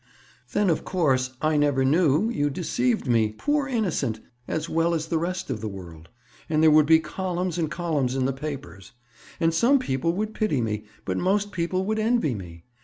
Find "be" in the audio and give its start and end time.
6.87-6.97